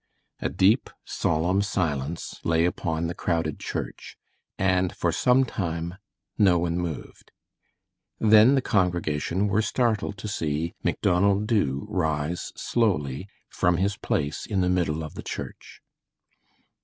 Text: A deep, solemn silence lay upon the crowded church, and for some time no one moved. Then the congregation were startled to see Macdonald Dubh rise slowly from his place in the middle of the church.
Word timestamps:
A 0.39 0.49
deep, 0.49 0.89
solemn 1.05 1.61
silence 1.61 2.39
lay 2.43 2.65
upon 2.65 3.05
the 3.05 3.13
crowded 3.13 3.59
church, 3.59 4.17
and 4.57 4.95
for 4.95 5.11
some 5.11 5.43
time 5.45 5.93
no 6.39 6.57
one 6.57 6.79
moved. 6.79 7.31
Then 8.17 8.55
the 8.55 8.63
congregation 8.63 9.45
were 9.47 9.61
startled 9.61 10.17
to 10.17 10.27
see 10.27 10.73
Macdonald 10.81 11.45
Dubh 11.45 11.85
rise 11.87 12.51
slowly 12.55 13.27
from 13.47 13.77
his 13.77 13.95
place 13.95 14.47
in 14.47 14.61
the 14.61 14.69
middle 14.69 15.03
of 15.03 15.13
the 15.13 15.21
church. 15.21 15.83